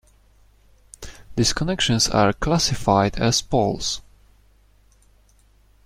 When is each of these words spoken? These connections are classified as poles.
These 1.35 1.53
connections 1.53 2.09
are 2.09 2.33
classified 2.33 3.19
as 3.19 3.43
poles. 3.43 4.01